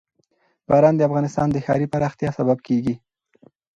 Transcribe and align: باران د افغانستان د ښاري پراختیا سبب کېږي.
باران 0.69 0.95
د 0.97 1.01
افغانستان 1.09 1.47
د 1.51 1.57
ښاري 1.65 1.87
پراختیا 1.93 2.29
سبب 2.37 2.57
کېږي. 2.67 2.95